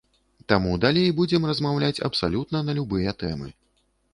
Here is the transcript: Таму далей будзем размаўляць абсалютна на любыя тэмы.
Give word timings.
Таму 0.53 0.71
далей 0.85 1.09
будзем 1.19 1.45
размаўляць 1.51 2.03
абсалютна 2.09 2.63
на 2.71 2.79
любыя 2.81 3.17
тэмы. 3.21 3.53